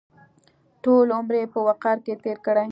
ټول 0.83 1.07
عمر 1.17 1.33
یې 1.41 1.45
په 1.53 1.59
وقار 1.67 1.97
کې 2.05 2.13
تېر 2.23 2.37
کړی. 2.45 2.67